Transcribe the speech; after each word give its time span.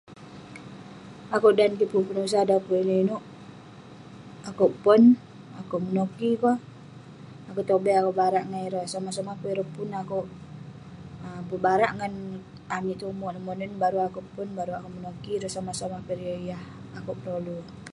Akeuk 1.35 1.55
dan 1.59 1.71
kik 1.79 1.89
pun 1.93 2.03
penusah, 2.09 2.43
dan 2.49 2.59
pun 2.67 2.77
ineuk-ineuk, 2.81 3.23
akeuk 4.49 4.71
pon, 4.83 5.01
akeuk 5.59 5.83
menoki 5.85 6.29
keh, 6.41 6.57
akeuk 7.49 7.67
tobai, 7.69 7.93
akeuk 7.97 8.17
barak 8.21 8.45
ngan 8.47 8.65
ireh 8.67 8.85
somah-somah 8.93 9.35
peh 9.39 9.51
ireh 9.53 9.69
pun 9.75 9.89
akeuk 10.01 10.27
um 11.25 11.41
pebarak 11.49 11.91
ngan 11.97 12.13
amik 12.75 12.97
tong 12.99 13.13
umek 13.13 13.31
ineh 13.33 13.43
monen 13.47 13.71
baru 13.83 13.97
akeuk 14.01 14.25
pon, 14.33 14.49
baru 14.57 14.71
akeuk 14.75 14.93
menoki 14.95 15.31
ireh 15.37 15.51
somah-somah 15.55 16.01
pe 16.07 16.11
ireh 16.15 16.39
yah 16.49 16.63
akeuk 16.97 17.17
perolu. 17.21 17.57